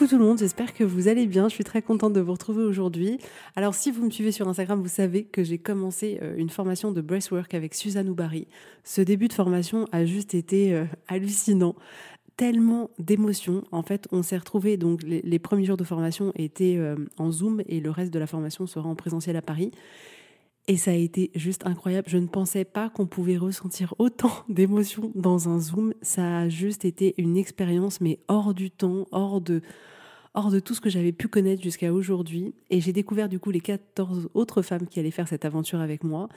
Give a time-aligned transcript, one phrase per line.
[0.00, 1.50] Coucou tout le monde, j'espère que vous allez bien.
[1.50, 3.18] Je suis très contente de vous retrouver aujourd'hui.
[3.54, 6.90] Alors, si vous me suivez sur Instagram, vous savez que j'ai commencé euh, une formation
[6.90, 8.48] de breathwork avec Suzanne Oubari.
[8.82, 11.74] Ce début de formation a juste été euh, hallucinant.
[12.38, 13.62] Tellement d'émotions.
[13.72, 17.62] En fait, on s'est retrouvés, donc les, premiers jours de formation étaient euh, en Zoom
[17.66, 19.70] et le reste de la formation sera en présentiel à Paris.
[20.68, 22.08] Et ça a été juste incroyable.
[22.08, 25.94] Je ne pensais pas qu'on pouvait ressentir autant d'émotions dans un Zoom.
[26.02, 29.62] Ça a juste été une expérience, mais hors du temps, hors de,
[30.34, 32.54] hors de tout ce que j'avais pu connaître jusqu'à aujourd'hui.
[32.70, 36.04] Et j'ai découvert du coup les 14 autres femmes qui allaient faire cette aventure avec
[36.04, 36.28] moi.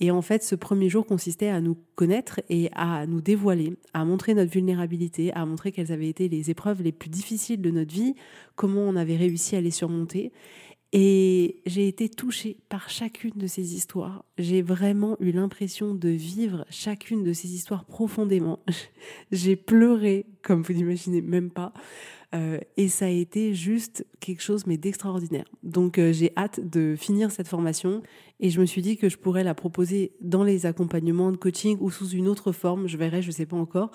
[0.00, 4.04] Et en fait, ce premier jour consistait à nous connaître et à nous dévoiler, à
[4.04, 7.94] montrer notre vulnérabilité, à montrer quelles avaient été les épreuves les plus difficiles de notre
[7.94, 8.14] vie,
[8.56, 10.32] comment on avait réussi à les surmonter.
[10.98, 14.24] Et j'ai été touchée par chacune de ces histoires.
[14.38, 18.60] J'ai vraiment eu l'impression de vivre chacune de ces histoires profondément.
[19.30, 21.74] j'ai pleuré, comme vous n'imaginez même pas.
[22.34, 25.44] Euh, et ça a été juste quelque chose mais d'extraordinaire.
[25.62, 28.02] Donc euh, j'ai hâte de finir cette formation
[28.40, 31.78] et je me suis dit que je pourrais la proposer dans les accompagnements de coaching
[31.80, 33.92] ou sous une autre forme, je verrai, je ne sais pas encore,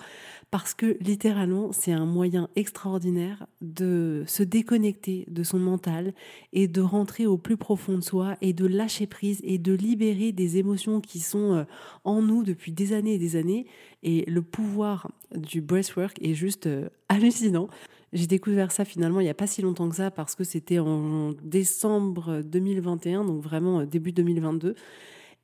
[0.50, 6.14] parce que littéralement c'est un moyen extraordinaire de se déconnecter de son mental
[6.54, 10.32] et de rentrer au plus profond de soi et de lâcher prise et de libérer
[10.32, 11.64] des émotions qui sont euh,
[12.04, 13.66] en nous depuis des années et des années.
[14.02, 16.68] Et le pouvoir du breathwork est juste
[17.08, 17.68] hallucinant.
[18.12, 20.78] J'ai découvert ça finalement il n'y a pas si longtemps que ça parce que c'était
[20.78, 24.74] en décembre 2021, donc vraiment euh, début 2022.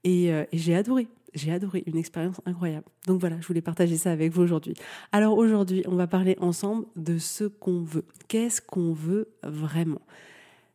[0.04, 2.86] Et, euh, et j'ai adoré, j'ai adoré, une expérience incroyable.
[3.06, 4.74] Donc voilà, je voulais partager ça avec vous aujourd'hui.
[5.12, 8.04] Alors aujourd'hui, on va parler ensemble de ce qu'on veut.
[8.28, 10.02] Qu'est-ce qu'on veut vraiment?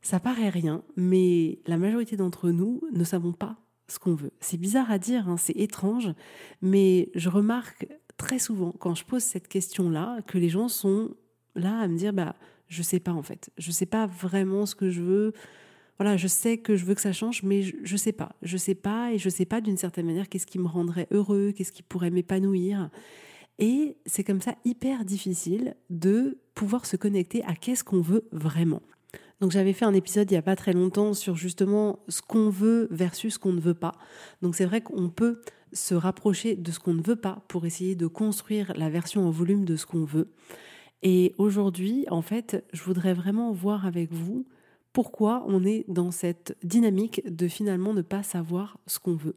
[0.01, 3.55] Ça paraît rien, mais la majorité d'entre nous ne savons pas
[3.87, 4.31] ce qu'on veut.
[4.39, 6.11] C'est bizarre à dire, hein, c'est étrange,
[6.61, 7.87] mais je remarque
[8.17, 11.11] très souvent quand je pose cette question-là que les gens sont
[11.55, 12.35] là à me dire bah
[12.67, 15.33] je sais pas en fait, je sais pas vraiment ce que je veux.
[15.99, 18.35] Voilà, je sais que je veux que ça change, mais je, je sais pas.
[18.41, 21.53] Je sais pas et je sais pas d'une certaine manière qu'est-ce qui me rendrait heureux,
[21.55, 22.89] qu'est-ce qui pourrait m'épanouir.
[23.59, 28.81] Et c'est comme ça hyper difficile de pouvoir se connecter à qu'est-ce qu'on veut vraiment.
[29.39, 32.49] Donc j'avais fait un épisode il n'y a pas très longtemps sur justement ce qu'on
[32.49, 33.93] veut versus ce qu'on ne veut pas.
[34.41, 35.41] Donc c'est vrai qu'on peut
[35.73, 39.31] se rapprocher de ce qu'on ne veut pas pour essayer de construire la version en
[39.31, 40.31] volume de ce qu'on veut.
[41.03, 44.45] Et aujourd'hui, en fait, je voudrais vraiment voir avec vous
[44.93, 49.35] pourquoi on est dans cette dynamique de finalement ne pas savoir ce qu'on veut.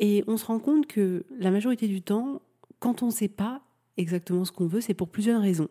[0.00, 2.42] Et on se rend compte que la majorité du temps,
[2.78, 3.62] quand on ne sait pas
[3.96, 5.68] exactement ce qu'on veut, c'est pour plusieurs raisons.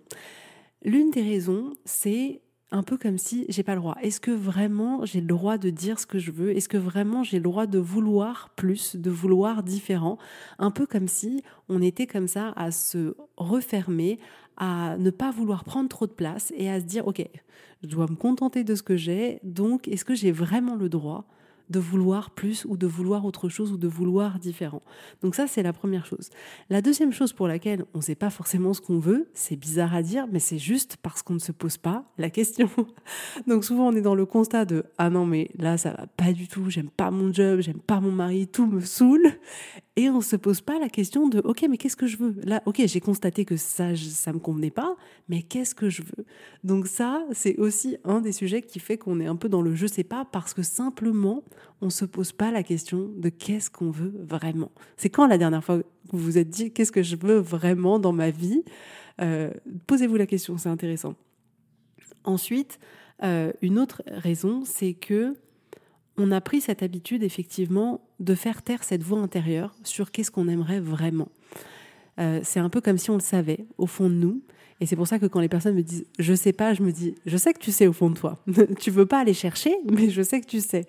[0.84, 3.98] L'une des raisons, c'est un peu comme si j'ai pas le droit.
[4.02, 6.56] Est-ce que vraiment j'ai le droit de dire ce que je veux?
[6.56, 10.18] Est-ce que vraiment j'ai le droit de vouloir plus, de vouloir différent?
[10.58, 14.20] Un peu comme si on était comme ça à se refermer,
[14.62, 17.28] à ne pas vouloir prendre trop de place et à se dire, OK,
[17.82, 21.26] je dois me contenter de ce que j'ai, donc est-ce que j'ai vraiment le droit
[21.72, 24.82] de vouloir plus ou de vouloir autre chose ou de vouloir différent.
[25.22, 26.30] Donc ça, c'est la première chose.
[26.70, 29.96] La deuxième chose pour laquelle on ne sait pas forcément ce qu'on veut, c'est bizarre
[29.96, 32.70] à dire, mais c'est juste parce qu'on ne se pose pas la question.
[33.48, 36.34] Donc souvent, on est dans le constat de⁇ Ah non, mais là, ça va pas
[36.34, 39.26] du tout, j'aime pas mon job, j'aime pas mon mari, tout me saoule⁇
[39.98, 42.36] et on se pose pas la question de ok mais qu'est-ce que je veux?
[42.44, 44.96] Là ok j'ai constaté que ça ça me convenait pas
[45.28, 46.26] mais qu'est-ce que je veux?
[46.64, 49.76] Donc ça c'est aussi un des sujets qui fait qu'on est un peu dans le
[49.76, 51.44] je sais pas parce que simplement
[51.82, 55.64] on se pose pas la question de qu'est-ce qu'on veut vraiment c'est quand la dernière
[55.64, 58.64] fois que vous vous êtes dit qu'est-ce que je veux vraiment dans ma vie?
[59.22, 59.52] Euh,
[59.88, 61.16] posez-vous la question c'est intéressant
[62.24, 62.80] ensuite
[63.24, 65.36] euh, une autre raison c'est que
[66.18, 70.48] on a pris cette habitude effectivement de faire taire cette voix intérieure sur qu'est-ce qu'on
[70.48, 71.30] aimerait vraiment.
[72.20, 74.42] euh, c'est un peu comme si on le savait au fond de nous.
[74.82, 76.92] Et c'est pour ça que quand les personnes me disent je sais pas, je me
[76.92, 78.40] dis je sais que tu sais au fond de toi.
[78.80, 80.88] tu veux pas aller chercher, mais je sais que tu sais.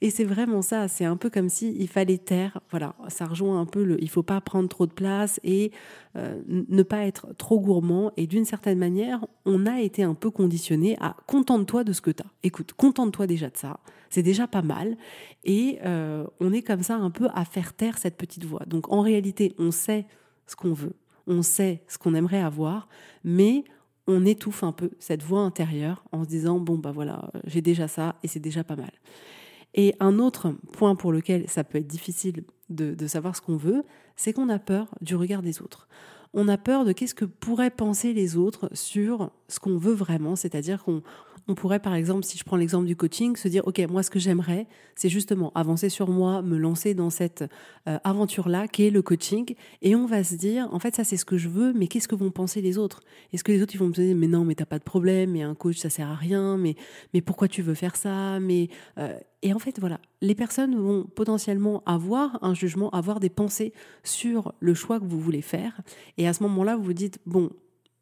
[0.00, 0.88] Et c'est vraiment ça.
[0.88, 2.60] C'est un peu comme si il fallait taire.
[2.70, 4.02] Voilà, ça rejoint un peu le.
[4.02, 5.72] Il faut pas prendre trop de place et
[6.16, 8.12] euh, ne pas être trop gourmand.
[8.16, 12.10] Et d'une certaine manière, on a été un peu conditionné à contente-toi de ce que
[12.10, 12.30] tu as.
[12.44, 13.78] Écoute, contente-toi déjà de ça.
[14.08, 14.96] C'est déjà pas mal.
[15.44, 18.62] Et euh, on est comme ça un peu à faire taire cette petite voix.
[18.66, 20.06] Donc en réalité, on sait
[20.46, 20.94] ce qu'on veut
[21.26, 22.88] on sait ce qu'on aimerait avoir,
[23.22, 23.64] mais
[24.06, 27.88] on étouffe un peu cette voix intérieure en se disant bon bah voilà, j'ai déjà
[27.88, 28.92] ça et c'est déjà pas mal.
[29.74, 33.56] Et un autre point pour lequel ça peut être difficile de, de savoir ce qu'on
[33.56, 33.82] veut,
[34.16, 35.88] c'est qu'on a peur du regard des autres.
[36.32, 40.36] On a peur de qu'est-ce que pourraient penser les autres sur ce qu'on veut vraiment,
[40.36, 41.02] c'est-à-dire qu'on
[41.46, 44.10] on pourrait, par exemple, si je prends l'exemple du coaching, se dire, OK, moi, ce
[44.10, 47.44] que j'aimerais, c'est justement avancer sur moi, me lancer dans cette
[47.86, 49.54] euh, aventure-là, qui est le coaching.
[49.82, 52.08] Et on va se dire, en fait, ça, c'est ce que je veux, mais qu'est-ce
[52.08, 53.02] que vont penser les autres?
[53.32, 55.32] Est-ce que les autres, ils vont me dire, mais non, mais t'as pas de problème,
[55.32, 56.76] mais un coach, ça sert à rien, mais,
[57.20, 58.40] pourquoi tu veux faire ça?
[58.40, 58.68] Mais,
[58.98, 63.74] euh, Et en fait, voilà, les personnes vont potentiellement avoir un jugement, avoir des pensées
[64.02, 65.82] sur le choix que vous voulez faire.
[66.16, 67.50] Et à ce moment-là, vous vous dites, bon,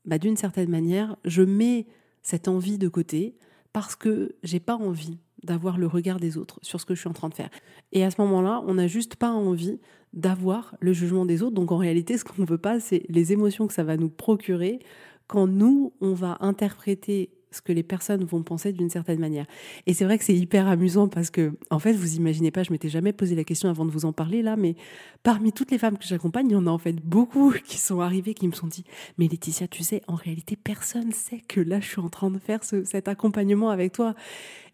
[0.05, 1.87] bah, d'une certaine manière, je mets
[2.23, 3.37] cette envie de côté
[3.73, 7.09] parce que j'ai pas envie d'avoir le regard des autres sur ce que je suis
[7.09, 7.51] en train de faire.
[7.91, 9.81] Et à ce moment-là, on n'a juste pas envie
[10.13, 11.55] d'avoir le jugement des autres.
[11.55, 14.11] Donc en réalité, ce qu'on ne veut pas, c'est les émotions que ça va nous
[14.11, 14.81] procurer
[15.27, 19.47] quand nous, on va interpréter ce que les personnes vont penser d'une certaine manière.
[19.87, 22.73] Et c'est vrai que c'est hyper amusant parce que, en fait, vous imaginez pas, je
[22.73, 24.75] m'étais jamais posé la question avant de vous en parler là, mais
[25.23, 28.01] parmi toutes les femmes que j'accompagne, il y en a en fait beaucoup qui sont
[28.01, 28.85] arrivées, qui me sont dit,
[29.19, 32.39] mais Laetitia, tu sais, en réalité, personne sait que là, je suis en train de
[32.39, 34.15] faire cet accompagnement avec toi.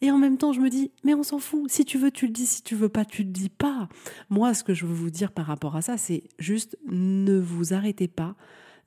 [0.01, 1.71] Et en même temps, je me dis, mais on s'en fout.
[1.71, 2.47] Si tu veux, tu le dis.
[2.47, 3.89] Si tu veux pas, tu le dis pas.
[4.31, 7.75] Moi, ce que je veux vous dire par rapport à ça, c'est juste ne vous
[7.75, 8.37] arrêtez pas.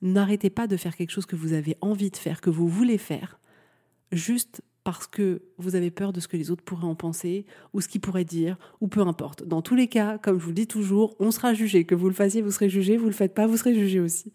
[0.00, 2.98] N'arrêtez pas de faire quelque chose que vous avez envie de faire, que vous voulez
[2.98, 3.38] faire
[4.12, 7.80] juste parce que vous avez peur de ce que les autres pourraient en penser, ou
[7.80, 9.44] ce qu'ils pourraient dire, ou peu importe.
[9.44, 11.84] Dans tous les cas, comme je vous le dis toujours, on sera jugé.
[11.84, 14.32] Que vous le fassiez, vous serez jugé, vous le faites pas, vous serez jugé aussi.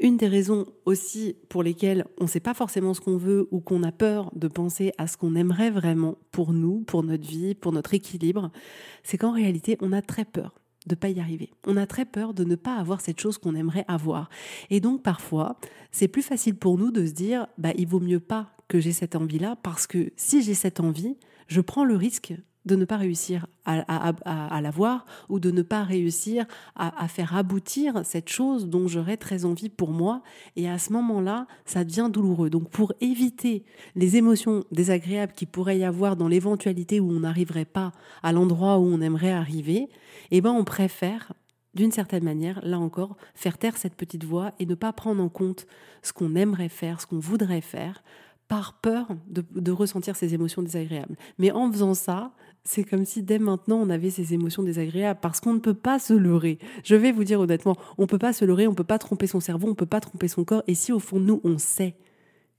[0.00, 3.60] Une des raisons aussi pour lesquelles on ne sait pas forcément ce qu'on veut ou
[3.60, 7.54] qu'on a peur de penser à ce qu'on aimerait vraiment pour nous, pour notre vie,
[7.54, 8.50] pour notre équilibre,
[9.04, 11.50] c'est qu'en réalité, on a très peur de pas y arriver.
[11.66, 14.28] On a très peur de ne pas avoir cette chose qu'on aimerait avoir.
[14.70, 15.56] Et donc parfois,
[15.90, 18.92] c'est plus facile pour nous de se dire bah il vaut mieux pas que j'ai
[18.92, 21.16] cette envie-là parce que si j'ai cette envie,
[21.48, 22.34] je prends le risque
[22.64, 26.46] de ne pas réussir à, l'avoir ou de ne pas réussir
[26.76, 30.22] à, faire aboutir cette chose dont j'aurais très envie pour moi.
[30.56, 32.50] Et à ce moment-là, ça devient douloureux.
[32.50, 33.64] Donc pour éviter
[33.94, 38.78] les émotions désagréables qui pourrait y avoir dans l'éventualité où on n'arriverait pas à l'endroit
[38.78, 39.88] où on aimerait arriver,
[40.30, 41.32] eh ben on préfère
[41.74, 45.28] d'une certaine manière, là encore, faire taire cette petite voix et ne pas prendre en
[45.28, 45.66] compte
[46.02, 48.02] ce qu'on aimerait faire, ce qu'on voudrait faire,
[48.48, 51.16] par peur de, ressentir ces émotions désagréables.
[51.38, 52.32] Mais en faisant ça,
[52.64, 55.98] c'est comme si dès maintenant on avait ces émotions désagréables parce qu'on ne peut pas
[55.98, 56.58] se leurrer.
[56.82, 59.26] Je vais vous dire honnêtement, on ne peut pas se leurrer, on peut pas tromper
[59.26, 60.62] son cerveau, on ne peut pas tromper son corps.
[60.66, 61.94] Et si au fond nous on sait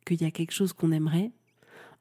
[0.06, 1.32] qu'il y a quelque chose qu'on aimerait,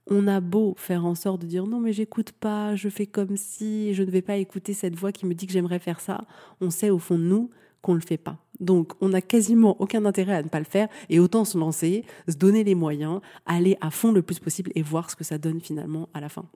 [0.06, 3.36] on a beau faire en sorte de dire non mais j'écoute pas, je fais comme
[3.38, 6.26] si, je ne vais pas écouter cette voix qui me dit que j'aimerais faire ça,
[6.60, 7.50] on sait au fond de nous
[7.80, 8.38] qu'on le fait pas.
[8.60, 12.04] Donc, on n'a quasiment aucun intérêt à ne pas le faire et autant se lancer,
[12.26, 15.36] se donner les moyens, aller à fond le plus possible et voir ce que ça
[15.36, 16.46] donne finalement à la fin.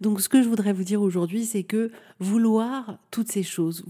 [0.00, 3.84] Donc, ce que je voudrais vous dire aujourd'hui, c'est que vouloir toutes ces choses,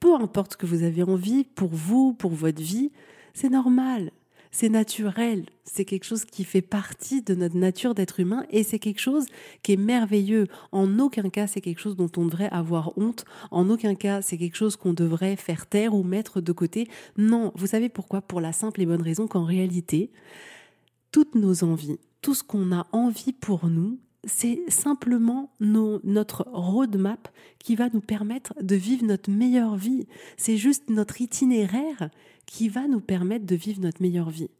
[0.00, 2.92] peu importe ce que vous avez envie pour vous, pour votre vie,
[3.34, 4.10] c'est normal
[4.56, 8.78] c'est naturel, c'est quelque chose qui fait partie de notre nature d'être humain et c'est
[8.78, 9.26] quelque chose
[9.62, 10.46] qui est merveilleux.
[10.72, 14.38] En aucun cas, c'est quelque chose dont on devrait avoir honte, en aucun cas, c'est
[14.38, 16.88] quelque chose qu'on devrait faire taire ou mettre de côté.
[17.18, 18.22] Non, vous savez pourquoi?
[18.22, 20.10] Pour la simple et bonne raison qu'en réalité,
[21.12, 27.28] toutes nos envies, tout ce qu'on a envie pour nous, c'est simplement notre roadmap
[27.58, 30.06] qui va nous permettre de vivre notre meilleure vie.
[30.36, 32.10] C'est juste notre itinéraire
[32.44, 34.50] qui va nous permettre de vivre notre meilleure vie.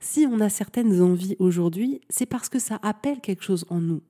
[0.00, 4.02] Si on a certaines envies aujourd'hui, c'est parce que ça appelle quelque chose en nous.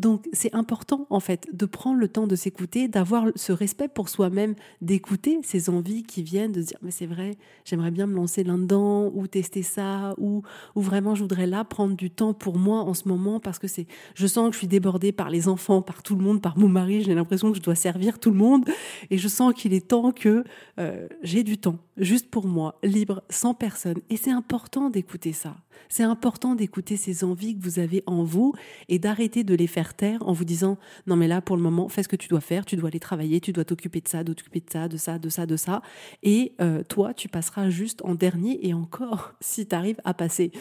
[0.00, 4.08] Donc c'est important en fait de prendre le temps de s'écouter, d'avoir ce respect pour
[4.08, 8.14] soi-même, d'écouter ces envies qui viennent, de se dire mais c'est vrai, j'aimerais bien me
[8.14, 10.42] lancer là-dedans ou tester ça ou,
[10.74, 13.68] ou vraiment je voudrais là prendre du temps pour moi en ce moment parce que
[13.68, 16.56] c'est je sens que je suis débordée par les enfants, par tout le monde, par
[16.56, 18.64] mon mari, j'ai l'impression que je dois servir tout le monde
[19.10, 20.44] et je sens qu'il est temps que
[20.78, 25.56] euh, j'ai du temps juste pour moi, libre, sans personne et c'est important d'écouter ça.
[25.88, 28.54] C'est important d'écouter ces envies que vous avez en vous
[28.88, 31.88] et d'arrêter de les faire taire en vous disant non mais là pour le moment
[31.88, 34.24] fais ce que tu dois faire, tu dois aller travailler, tu dois t'occuper de ça,
[34.24, 35.82] d'occuper de ça, de ça, de ça, de ça,
[36.22, 40.52] et euh, toi tu passeras juste en dernier et encore si tu arrives à passer.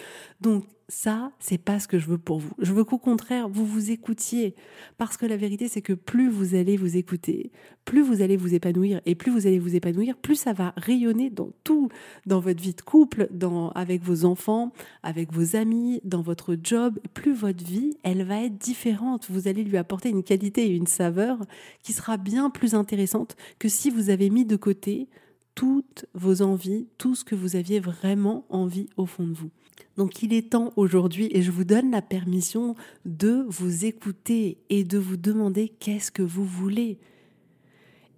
[0.41, 2.51] Donc ça, c'est pas ce que je veux pour vous.
[2.58, 4.55] Je veux qu'au contraire, vous vous écoutiez.
[4.98, 7.51] Parce que la vérité, c'est que plus vous allez vous écouter,
[7.86, 9.00] plus vous allez vous épanouir.
[9.05, 11.89] Et plus vous allez vous épanouir, plus ça va rayonner dans tout,
[12.25, 17.00] dans votre vie de couple, dans, avec vos enfants, avec vos amis, dans votre job.
[17.13, 19.27] Plus votre vie, elle va être différente.
[19.29, 21.38] Vous allez lui apporter une qualité et une saveur
[21.84, 25.08] qui sera bien plus intéressante que si vous avez mis de côté
[25.53, 29.51] toutes vos envies, tout ce que vous aviez vraiment envie au fond de vous.
[29.98, 34.83] Donc il est temps aujourd'hui et je vous donne la permission de vous écouter et
[34.83, 36.98] de vous demander qu'est-ce que vous voulez.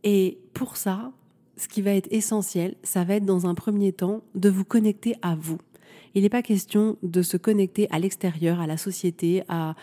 [0.04, 1.12] Et pour ça,
[1.58, 5.16] ce qui va être essentiel, ça va être dans un premier temps de vous connecter
[5.22, 5.60] à vous.
[6.14, 9.76] Il n'est pas question de se connecter à l'extérieur, à la société, à,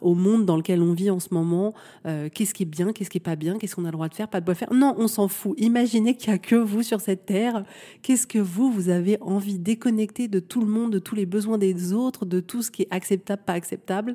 [0.00, 1.74] au monde dans lequel on vit en ce moment.
[2.06, 4.08] Euh, qu'est-ce qui est bien, qu'est-ce qui est pas bien, qu'est-ce qu'on a le droit
[4.08, 4.72] de faire, pas de faire.
[4.72, 5.54] Non, on s'en fout.
[5.58, 7.64] Imaginez qu'il n'y a que vous sur cette terre.
[8.02, 11.58] Qu'est-ce que vous, vous avez envie déconnecter de tout le monde, de tous les besoins
[11.58, 14.14] des autres, de tout ce qui est acceptable, pas acceptable?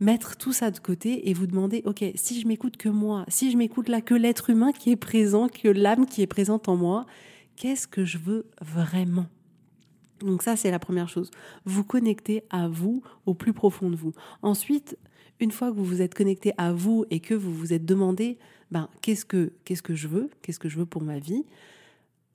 [0.00, 3.50] Mettre tout ça de côté et vous demander, ok, si je m'écoute que moi, si
[3.50, 6.76] je m'écoute là que l'être humain qui est présent, que l'âme qui est présente en
[6.76, 7.06] moi,
[7.56, 9.26] qu'est-ce que je veux vraiment?
[10.20, 11.30] Donc ça, c'est la première chose.
[11.64, 14.12] Vous connectez à vous, au plus profond de vous.
[14.42, 14.96] Ensuite,
[15.40, 18.38] une fois que vous vous êtes connecté à vous et que vous vous êtes demandé,
[18.70, 20.30] ben, qu'est-ce que, qu'est-ce que je veux?
[20.42, 21.44] Qu'est-ce que je veux pour ma vie?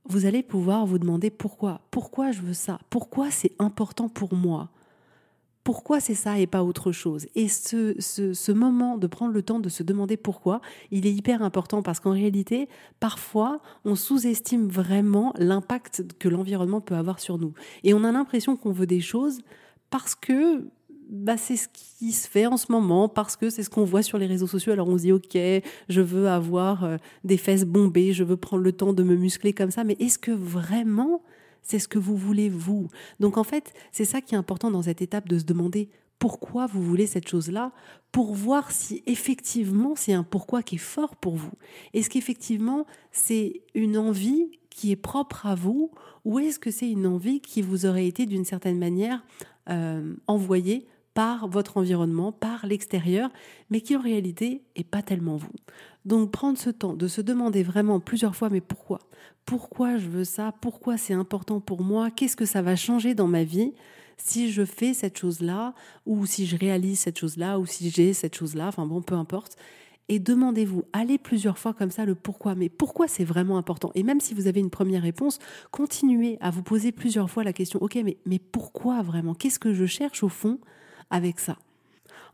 [0.06, 1.82] Vous allez pouvoir vous demander pourquoi.
[1.92, 2.80] Pourquoi je veux ça?
[2.90, 4.70] Pourquoi c'est important pour moi?
[5.70, 7.28] Pourquoi c'est ça et pas autre chose.
[7.36, 11.44] Et ce, ce, moment de prendre le temps de se demander pourquoi, il est hyper
[11.44, 12.68] important parce qu'en réalité,
[13.00, 17.54] parfois, on sous-estime vraiment l'impact que l'environnement peut avoir sur nous.
[17.84, 19.42] Et on a l'impression qu'on veut des choses
[19.92, 20.68] parce que
[21.08, 24.02] bah, c'est ce qui se fait en ce moment, parce que c'est ce qu'on voit
[24.02, 24.74] sur les réseaux sociaux.
[24.74, 25.38] Alors on se dit, ok,
[25.88, 29.54] je veux avoir euh, des fesses bombées, je veux prendre le temps de me muscler
[29.54, 31.22] comme ça, mais est-ce que vraiment
[31.64, 32.88] c'est ce que vous voulez vous.
[33.20, 35.90] Donc en fait, c'est ça qui est important dans cette étape de se demander
[36.20, 37.72] pourquoi vous voulez cette chose-là,
[38.12, 41.54] pour voir si effectivement c'est un pourquoi qui est fort pour vous.
[41.94, 45.92] Est-ce qu'effectivement c'est une envie qui est propre à vous,
[46.26, 49.24] ou est-ce que c'est une envie qui vous aurait été d'une certaine manière
[49.70, 50.88] euh, envoyée
[51.20, 53.30] par votre environnement, par l'extérieur,
[53.70, 55.52] mais qui en réalité est pas tellement vous.
[56.06, 59.00] Donc prendre ce temps de se demander vraiment plusieurs fois mais pourquoi?
[59.44, 60.54] Pourquoi je veux ça?
[60.62, 62.10] Pourquoi c'est important pour moi?
[62.10, 63.74] Qu'est-ce que ça va changer dans ma vie
[64.16, 65.74] si je fais cette chose-là
[66.06, 69.58] ou si je réalise cette chose-là ou si j'ai cette chose-là, enfin bon, peu importe.
[70.08, 73.92] Et demandez-vous, allez plusieurs fois comme ça le pourquoi, mais pourquoi c'est vraiment important?
[73.94, 75.40] Et même si vous avez une première réponse,
[75.72, 79.34] continuez à vous poser plusieurs fois la question, ok, mais, mais pourquoi vraiment?
[79.34, 80.60] Qu'est-ce que je cherche au fond
[81.10, 81.58] avec ça.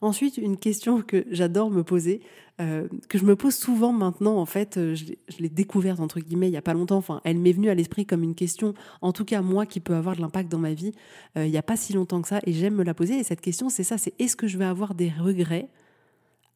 [0.01, 2.21] Ensuite, une question que j'adore me poser,
[2.61, 5.05] euh, que je me pose souvent maintenant, en fait, euh, je,
[5.39, 8.05] l'ai découverte entre guillemets il n'y a pas longtemps, enfin, elle m'est venue à l'esprit
[8.05, 10.91] comme une question, en tout cas moi, qui peut avoir de l'impact dans ma vie,
[11.37, 13.19] euh, il n'y a pas si longtemps que ça, et j'aime me la poser.
[13.19, 15.69] Et cette question, c'est ça, c'est est-ce que je vais avoir des regrets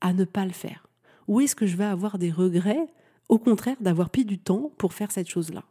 [0.02, 0.88] à ne pas le faire?
[1.28, 2.88] Ou est-ce que je vais avoir des regrets,
[3.30, 5.64] au contraire, d'avoir pris du temps pour faire cette chose-là?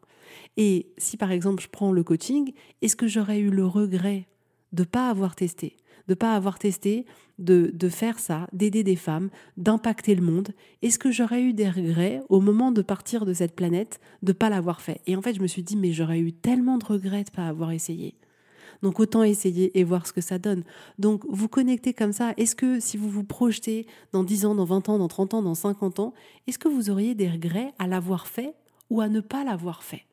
[0.56, 2.52] Et si par exemple je prends le coaching,
[2.82, 4.26] est-ce que j'aurais eu le regret
[4.72, 5.76] de ne pas avoir testé?
[6.08, 7.06] De pas avoir testé,
[7.38, 10.48] de, de faire ça, d'aider des femmes, d'impacter le monde
[10.82, 14.50] Est-ce que j'aurais eu des regrets au moment de partir de cette planète de pas
[14.50, 15.00] l'avoir fait?
[15.06, 17.46] Et en fait, je me suis dit, mais j'aurais eu tellement de regrets de pas
[17.46, 18.16] avoir essayé.
[18.82, 20.62] Donc autant essayer et voir ce que ça donne.
[20.98, 22.32] Donc vous connectez comme ça.
[22.36, 25.42] Est-ce que si vous vous projetez dans 10 ans, dans 20 ans, dans 30 ans,
[25.42, 26.14] dans 50 ans,
[26.46, 28.54] est-ce que vous auriez des regrets à l'avoir fait
[28.90, 30.04] ou à ne pas l'avoir fait?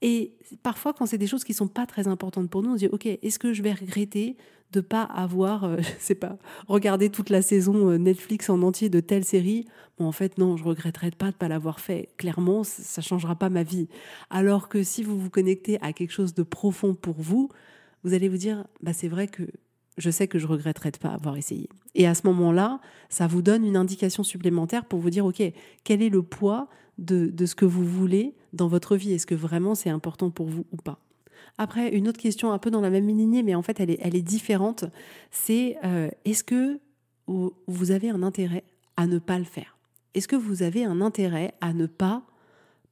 [0.00, 2.78] Et parfois, quand c'est des choses qui sont pas très importantes pour nous, on se
[2.78, 4.36] dit ok, est-ce que je vais regretter
[4.72, 8.88] de pas avoir, euh, je sais pas, regardé toute la saison euh, Netflix en entier
[8.88, 9.66] de telle série
[9.98, 12.08] Bon, en fait, non, je regretterai pas de pas l'avoir fait.
[12.18, 13.88] Clairement, ça changera pas ma vie.
[14.30, 17.48] Alors que si vous vous connectez à quelque chose de profond pour vous,
[18.04, 19.42] vous allez vous dire, bah c'est vrai que
[19.96, 21.68] je sais que je regretterai de pas avoir essayé.
[21.96, 25.42] Et à ce moment-là, ça vous donne une indication supplémentaire pour vous dire, ok,
[25.82, 29.12] quel est le poids de, de ce que vous voulez dans votre vie?
[29.12, 31.00] Est-ce que vraiment c'est important pour vous ou pas?
[31.58, 33.98] Après, une autre question un peu dans la même lignée, mais en fait elle est,
[34.00, 34.84] elle est différente,
[35.30, 36.80] c'est euh, est-ce que
[37.26, 38.64] vous avez un intérêt
[38.96, 39.76] à ne pas le faire?
[40.14, 42.22] Est-ce que vous avez un intérêt à ne pas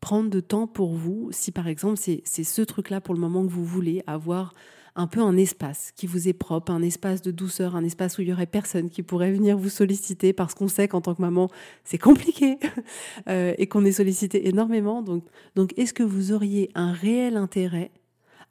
[0.00, 3.50] prendre de temps pour vous si par exemple c'est ce truc-là pour le moment que
[3.50, 4.52] vous voulez avoir
[4.96, 8.22] un peu un espace qui vous est propre, un espace de douceur, un espace où
[8.22, 11.20] il y aurait personne qui pourrait venir vous solliciter parce qu'on sait qu'en tant que
[11.20, 11.50] maman,
[11.84, 12.58] c'est compliqué
[13.28, 15.02] euh, et qu'on est sollicité énormément.
[15.02, 15.24] Donc,
[15.54, 17.90] donc est-ce que vous auriez un réel intérêt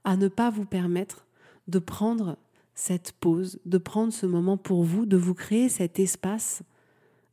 [0.05, 1.25] à ne pas vous permettre
[1.67, 2.37] de prendre
[2.75, 6.61] cette pause, de prendre ce moment pour vous, de vous créer cet espace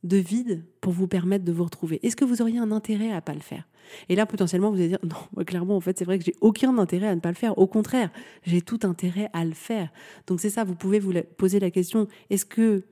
[0.03, 3.21] de vide pour vous permettre de vous retrouver Est-ce que vous auriez un intérêt à
[3.21, 3.67] pas le faire?
[4.09, 6.77] Et là, potentiellement, vous allez dire non, clairement, en fait, c'est vrai que j'ai aucun
[6.77, 7.57] intérêt à ne pas le faire.
[7.57, 8.09] Au contraire,
[8.43, 9.89] j'ai tout intérêt à le faire.
[10.27, 12.83] Donc c'est ça, vous pouvez vous poser la question est-ce que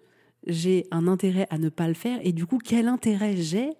[0.47, 2.19] j'ai un intérêt à ne pas le faire?
[2.23, 3.71] Et du coup, quel intérêt j'ai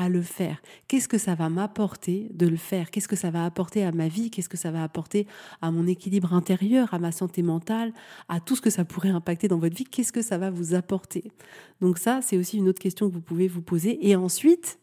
[0.00, 0.62] à le faire.
[0.88, 2.90] Qu'est-ce que ça va m'apporter de le faire?
[2.90, 4.30] Qu'est-ce que ça va apporter à ma vie?
[4.30, 5.26] Qu'est-ce que ça va apporter
[5.60, 7.92] à mon équilibre intérieur, à ma santé mentale,
[8.30, 9.84] à tout ce que ça pourrait impacter dans votre vie?
[9.84, 11.24] Qu'est-ce que ça va vous apporter?
[11.82, 14.08] Donc ça, c'est aussi une autre question que vous pouvez vous poser.
[14.08, 14.78] Et ensuite,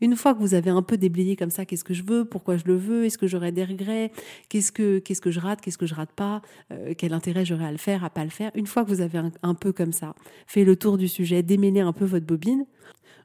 [0.00, 2.56] une fois que vous avez un peu déblayé comme ça, qu'est-ce que je veux, pourquoi
[2.56, 4.12] je le veux, est-ce que j'aurai des regrets,
[4.48, 6.40] qu'est-ce que qu'est-ce que je rate, qu'est-ce que je rate pas,
[6.72, 8.50] euh, quel intérêt j'aurai à le faire, à pas le faire?
[8.54, 10.14] Une fois que vous avez un, un peu comme ça,
[10.46, 12.64] fait le tour du sujet, démêlé un peu votre bobine,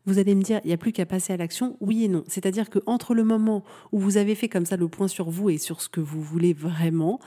[0.06, 2.24] vous allez me dire, il n'y a plus qu'à passer à l'action, oui et non.
[2.28, 5.50] C'est-à-dire que entre le moment où vous avez fait comme ça le point sur vous
[5.50, 7.20] et sur ce que vous voulez vraiment,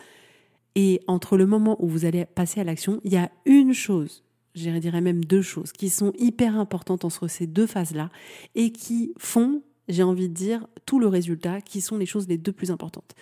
[0.74, 4.24] et entre le moment où vous allez passer à l'action, il y a une chose,
[4.54, 8.10] je dirais même deux choses, qui sont hyper importantes entre ces deux phases-là
[8.54, 12.36] et qui font, j'ai envie de dire, tout le résultat, qui sont les choses les
[12.36, 13.14] deux plus importantes.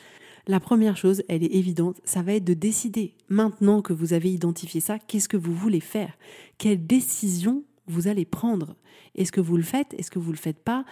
[0.46, 4.30] La première chose, elle est évidente, ça va être de décider, maintenant que vous avez
[4.32, 6.18] identifié ça, qu'est-ce que vous voulez faire?
[6.58, 8.76] Quelle décision vous allez prendre.
[9.14, 10.85] Est-ce que vous le faites Est-ce que vous ne le faites pas?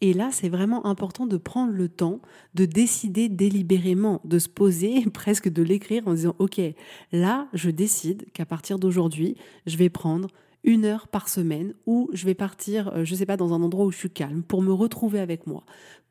[0.00, 2.20] Et là, c'est vraiment important de prendre le temps
[2.54, 6.60] de décider délibérément, de se poser, presque de l'écrire en disant, OK,
[7.12, 9.36] là, je décide qu'à partir d'aujourd'hui,
[9.66, 10.28] je vais prendre
[10.64, 13.62] une heure par semaine ou je vais partir, euh, je ne sais pas, dans un
[13.62, 15.64] endroit où je suis calme pour me retrouver avec moi.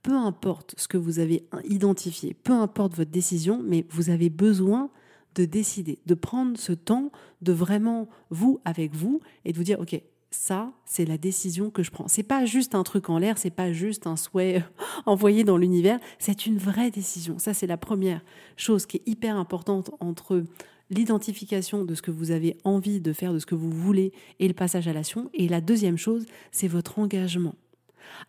[0.03, 4.89] Peu importe ce que vous avez identifié, peu importe votre décision, mais vous avez besoin
[5.35, 9.79] de décider, de prendre ce temps de vraiment vous avec vous et de vous dire,
[9.79, 12.07] OK, ça, c'est la décision que je prends.
[12.07, 14.63] C'est pas juste un truc en l'air, c'est pas juste un souhait
[15.05, 17.39] envoyé dans l'univers, c'est une vraie décision.
[17.39, 18.21] Ça, c'est la première
[18.57, 20.43] chose qui est hyper importante entre
[20.89, 24.47] l'identification de ce que vous avez envie de faire, de ce que vous voulez et
[24.47, 25.29] le passage à l'action.
[25.33, 27.55] Et la deuxième chose, c'est votre engagement.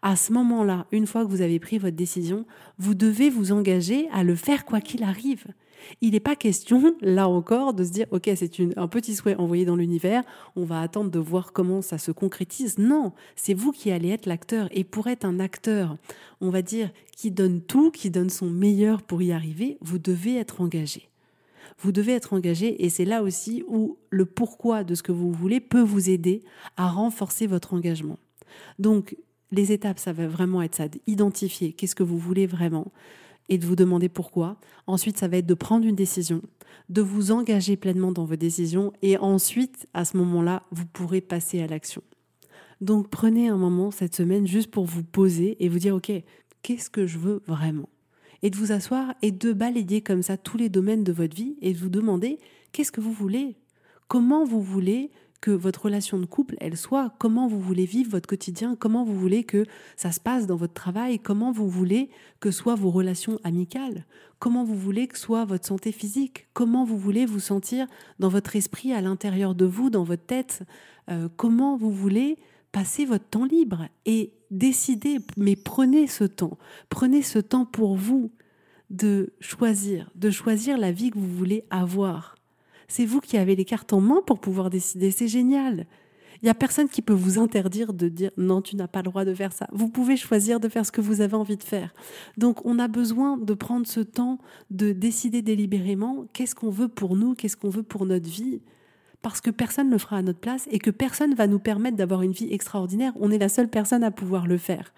[0.02, 2.47] À ce moment-là, une fois que vous avez pris votre décision,
[2.78, 5.47] vous devez vous engager à le faire quoi qu'il arrive.
[6.00, 9.64] Il n'est pas question, là encore, de se dire, OK, c'est un petit souhait envoyé
[9.64, 10.22] dans l'univers,
[10.57, 12.79] on va attendre de voir comment ça se concrétise.
[12.79, 14.68] Non, c'est vous qui allez être l'acteur.
[14.72, 15.96] Et pour être un acteur,
[16.40, 20.37] on va dire, qui donne tout, qui donne son meilleur pour y arriver, vous devez
[20.37, 21.09] être engagé.
[21.81, 25.33] Vous devez être engagé et c'est là aussi où le pourquoi de ce que vous
[25.33, 26.42] voulez peut vous aider
[26.76, 28.18] à renforcer votre engagement.
[28.79, 29.16] Donc,
[29.50, 32.90] les étapes, ça va vraiment être ça, d'identifier qu'est-ce que vous voulez vraiment,
[33.48, 34.58] et de vous demander pourquoi.
[34.87, 36.42] Ensuite, ça va être de prendre une décision,
[36.88, 41.61] de vous engager pleinement dans vos décisions et ensuite, à ce moment-là, vous pourrez passer
[41.61, 42.02] à l'action.
[42.80, 46.12] Donc prenez un moment cette semaine juste pour vous poser et vous dire, OK,
[46.62, 47.88] qu'est-ce que je veux vraiment?
[48.42, 51.56] Et de vous asseoir et de balayer comme ça tous les domaines de votre vie
[51.61, 52.38] et de vous demander,
[52.70, 53.56] qu'est-ce que vous voulez?
[54.06, 58.29] Comment vous voulez que votre relation de couple, elle soit, comment vous voulez vivre votre
[58.29, 59.64] quotidien, comment vous voulez que
[59.96, 64.05] ça se passe dans votre travail, comment vous voulez que soient vos relations amicales,
[64.38, 67.87] comment vous voulez que soit votre santé physique, comment vous voulez vous sentir
[68.18, 70.62] dans votre esprit, à l'intérieur de vous, dans votre tête,
[71.09, 72.37] euh, comment vous voulez
[72.72, 78.33] passer votre temps libre et décider, mais prenez ce temps, prenez ce temps pour vous
[78.90, 82.38] de choisir, de choisir la vie que vous voulez avoir
[82.88, 85.11] c'est vous qui avez les cartes en main pour pouvoir décider.
[85.11, 85.87] C'est génial.
[86.40, 89.11] Il n'y a personne qui peut vous interdire de dire non, tu n'as pas le
[89.11, 89.66] droit de faire ça.
[89.72, 91.92] Vous pouvez choisir de faire ce que vous avez envie de faire.
[92.37, 94.38] Donc on a besoin de prendre ce temps
[94.70, 98.61] de décider délibérément qu'est-ce qu'on veut pour nous, qu'est-ce qu'on veut pour notre vie.
[99.20, 101.96] Parce que personne ne le fera à notre place et que personne va nous permettre
[101.96, 103.12] d'avoir une vie extraordinaire.
[103.16, 104.92] On est la seule personne à pouvoir le faire.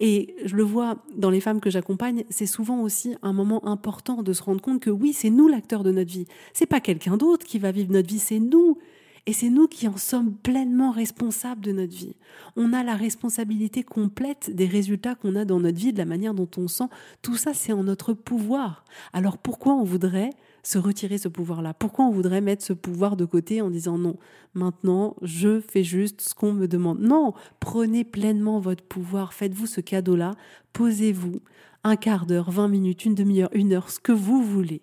[0.00, 4.22] Et je le vois dans les femmes que j'accompagne, c'est souvent aussi un moment important
[4.22, 6.26] de se rendre compte que oui, c'est nous l'acteur de notre vie.
[6.52, 8.78] C'est pas quelqu'un d'autre qui va vivre notre vie, c'est nous.
[9.26, 12.14] Et c'est nous qui en sommes pleinement responsables de notre vie.
[12.56, 16.34] On a la responsabilité complète des résultats qu'on a dans notre vie, de la manière
[16.34, 16.88] dont on sent.
[17.22, 18.84] Tout ça, c'est en notre pouvoir.
[19.14, 20.30] Alors pourquoi on voudrait
[20.64, 24.16] se retirer ce pouvoir-là Pourquoi on voudrait mettre ce pouvoir de côté en disant non,
[24.54, 27.00] maintenant je fais juste ce qu'on me demande?
[27.00, 30.34] Non, prenez pleinement votre pouvoir, faites-vous ce cadeau-là,
[30.72, 31.40] posez-vous
[31.84, 34.82] un quart d'heure, vingt minutes, une demi-heure, une heure, ce que vous voulez.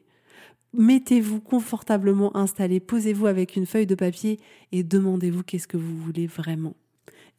[0.73, 4.39] Mettez-vous confortablement installé, posez-vous avec une feuille de papier
[4.71, 6.75] et demandez-vous qu'est-ce que vous voulez vraiment.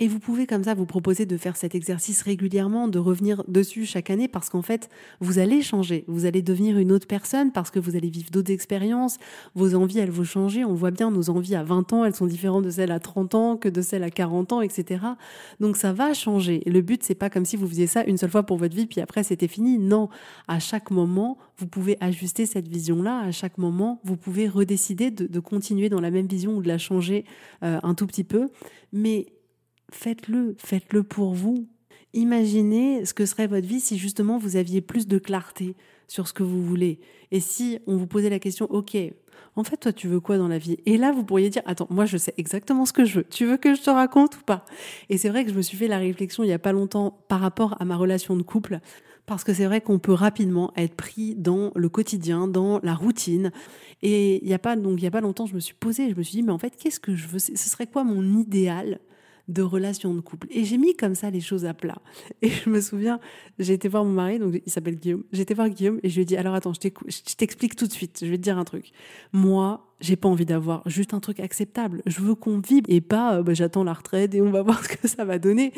[0.02, 3.86] Et vous pouvez comme ça vous proposer de faire cet exercice régulièrement, de revenir dessus
[3.86, 7.70] chaque année parce qu'en fait, vous allez changer, vous allez devenir une autre personne parce
[7.70, 9.18] que vous allez vivre d'autres expériences,
[9.54, 10.64] vos envies, elles vont changer.
[10.64, 13.36] On voit bien nos envies à 20 ans, elles sont différentes de celles à 30
[13.36, 15.04] ans que de celles à 40 ans, etc.
[15.60, 16.64] Donc ça va changer.
[16.66, 18.86] Le but, c'est pas comme si vous faisiez ça une seule fois pour votre vie,
[18.86, 19.78] puis après c'était fini.
[19.78, 20.08] Non,
[20.48, 23.20] à chaque moment, vous pouvez ajuster cette vision-là.
[23.20, 26.78] À chaque moment, vous pouvez redécider de, continuer dans la même vision ou de la
[26.78, 27.24] changer
[27.62, 28.48] euh, un tout petit peu.
[28.92, 29.26] Mais
[29.94, 31.66] faites-le, faites-le pour vous.
[32.14, 35.76] Imaginez ce que serait votre vie si justement vous aviez plus de clarté
[36.08, 37.00] sur ce que vous voulez.
[37.30, 38.96] Et si on vous posait la question, ok,
[39.56, 40.78] en fait, toi, tu veux quoi dans la vie?
[40.86, 43.24] Et là, vous pourriez dire, attends, moi, je sais exactement ce que je veux.
[43.24, 44.64] Tu veux que je te raconte ou pas?
[45.08, 47.24] Et c'est vrai que je me suis fait la réflexion il n'y a pas longtemps
[47.28, 48.80] par rapport à ma relation de couple,
[49.26, 53.52] parce que c'est vrai qu'on peut rapidement être pris dans le quotidien, dans la routine.
[54.02, 56.10] Et il n'y a pas donc il y a pas longtemps, je me suis posée,
[56.10, 57.38] je me suis dit, mais en fait, qu'est-ce que je veux?
[57.38, 59.00] Ce serait quoi mon idéal?
[59.48, 60.46] De relation de couple.
[60.50, 61.98] Et j'ai mis comme ça les choses à plat.
[62.42, 63.20] Et je me souviens,
[63.58, 65.24] j'ai été voir mon mari, donc il s'appelle Guillaume.
[65.32, 67.92] J'ai été voir Guillaume et je lui ai dit alors attends, je t'explique tout de
[67.92, 68.20] suite.
[68.22, 68.92] Je vais te dire un truc.
[69.32, 72.02] Moi, j'ai pas envie d'avoir juste un truc acceptable.
[72.06, 74.82] Je veux qu'on vive et pas euh, bah, j'attends la retraite et on va voir
[74.84, 75.72] ce que ça va donner.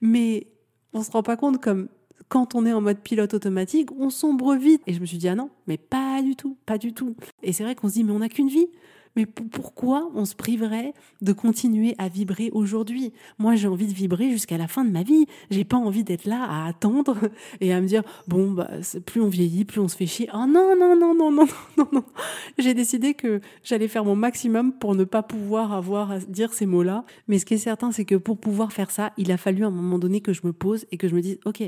[0.00, 0.48] Mais
[0.92, 1.88] on se rend pas compte comme
[2.28, 4.82] quand on est en mode pilote automatique, on sombre vite.
[4.86, 7.16] Et je me suis dit, ah non, mais pas du tout, pas du tout.
[7.42, 8.68] Et c'est vrai qu'on se dit, mais on n'a qu'une vie.
[9.16, 13.12] Mais pourquoi on se priverait de continuer à vibrer aujourd'hui?
[13.38, 15.26] Moi, j'ai envie de vibrer jusqu'à la fin de ma vie.
[15.50, 17.16] J'ai pas envie d'être là à attendre
[17.60, 18.70] et à me dire bon, bah,
[19.06, 20.28] plus on vieillit, plus on se fait chier.
[20.34, 21.46] Oh non, non, non, non, non,
[21.78, 22.04] non, non.
[22.58, 26.66] J'ai décidé que j'allais faire mon maximum pour ne pas pouvoir avoir à dire ces
[26.66, 27.04] mots-là.
[27.28, 29.68] Mais ce qui est certain, c'est que pour pouvoir faire ça, il a fallu à
[29.68, 31.62] un moment donné que je me pose et que je me dise ok,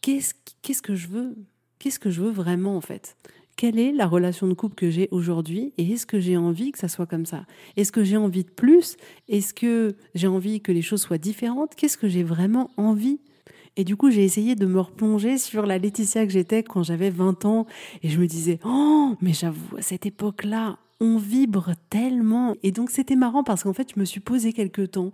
[0.00, 1.36] qu'est-ce qu'est-ce que je veux?
[1.78, 3.16] Qu'est-ce que je veux vraiment en fait?
[3.60, 6.78] Quelle est la relation de couple que j'ai aujourd'hui et est-ce que j'ai envie que
[6.78, 7.44] ça soit comme ça?
[7.76, 8.96] Est-ce que j'ai envie de plus?
[9.28, 11.74] Est-ce que j'ai envie que les choses soient différentes?
[11.74, 13.20] Qu'est-ce que j'ai vraiment envie?
[13.76, 17.10] Et du coup, j'ai essayé de me replonger sur la Laetitia que j'étais quand j'avais
[17.10, 17.66] 20 ans.
[18.02, 22.54] Et je me disais, oh, mais j'avoue, à cette époque-là, on vibre tellement.
[22.62, 25.12] Et donc, c'était marrant parce qu'en fait, je me suis posé quelques temps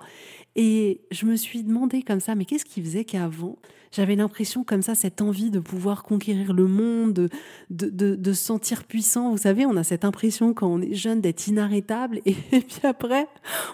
[0.57, 3.59] et je me suis demandé comme ça, mais qu'est-ce qui faisait qu'avant,
[3.93, 7.29] j'avais l'impression comme ça, cette envie de pouvoir conquérir le monde, de,
[7.71, 9.31] de, de, se sentir puissant.
[9.31, 12.21] Vous savez, on a cette impression quand on est jeune d'être inarrêtable.
[12.25, 13.29] Et, puis après,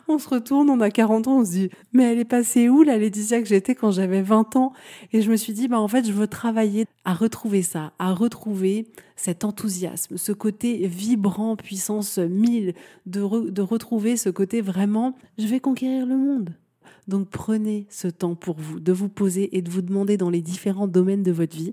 [0.09, 2.83] on se retourne, on a 40 ans, on se dit, mais elle est passée où
[2.83, 4.73] la Laetitia que j'étais quand j'avais 20 ans?
[5.13, 8.13] Et je me suis dit, bah en fait, je veux travailler à retrouver ça, à
[8.13, 12.75] retrouver cet enthousiasme, ce côté vibrant, puissance 1000,
[13.07, 16.55] de, de retrouver ce côté vraiment, je vais conquérir le monde.
[17.09, 20.43] Donc prenez ce temps pour vous, de vous poser et de vous demander dans les
[20.43, 21.73] différents domaines de votre vie,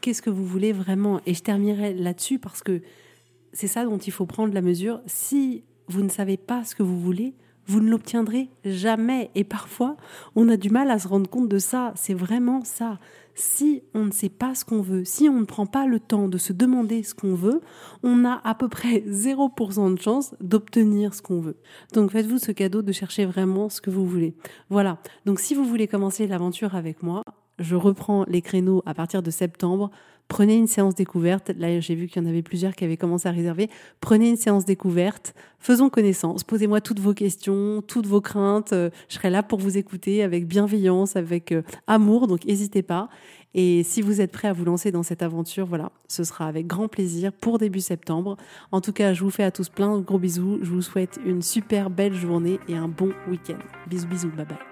[0.00, 1.20] qu'est-ce que vous voulez vraiment?
[1.26, 2.80] Et je terminerai là-dessus parce que
[3.52, 5.00] c'est ça dont il faut prendre la mesure.
[5.06, 7.34] Si vous ne savez pas ce que vous voulez,
[7.72, 9.30] vous ne l'obtiendrez jamais.
[9.34, 9.96] Et parfois,
[10.36, 11.92] on a du mal à se rendre compte de ça.
[11.96, 12.98] C'est vraiment ça
[13.34, 16.28] si on ne sait pas ce qu'on veut, si on ne prend pas le temps
[16.28, 17.62] de se demander ce qu'on veut,
[18.02, 21.56] on a à peu près 0% de chance d'obtenir ce qu'on veut.
[21.94, 24.34] Donc faites-vous ce cadeau de chercher vraiment ce que vous voulez.
[24.68, 24.98] Voilà.
[25.24, 27.22] Donc si vous voulez commencer l'aventure avec moi,
[27.58, 29.90] je reprends les créneaux à partir de septembre.
[30.28, 31.50] Prenez une séance découverte.
[31.58, 33.68] Là, j'ai vu qu'il y en avait plusieurs qui avaient commencé à réserver.
[34.00, 35.34] Prenez une séance découverte.
[35.58, 36.42] Faisons connaissance.
[36.42, 38.72] Posez-moi toutes vos questions, toutes vos craintes.
[38.72, 42.28] Euh, je serai là pour vous écouter avec bienveillance, avec euh, amour.
[42.28, 43.10] Donc, n'hésitez pas.
[43.54, 46.66] Et si vous êtes prêt à vous lancer dans cette aventure, voilà, ce sera avec
[46.66, 48.36] grand plaisir pour début septembre.
[48.70, 50.58] En tout cas, je vous fais à tous plein de gros bisous.
[50.62, 53.58] Je vous souhaite une super belle journée et un bon week-end.
[53.88, 54.71] Bisous, bisous, bye bye.